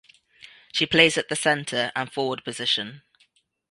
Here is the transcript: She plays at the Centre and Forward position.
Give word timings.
She 0.73 0.87
plays 0.87 1.15
at 1.15 1.29
the 1.29 1.35
Centre 1.35 1.91
and 1.95 2.11
Forward 2.11 2.43
position. 2.43 3.03